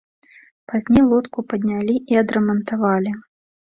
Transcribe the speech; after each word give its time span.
Пазней 0.71 1.03
лодку 1.11 1.39
паднялі 1.53 1.95
і 2.15 2.21
адрамантавалі. 2.25 3.11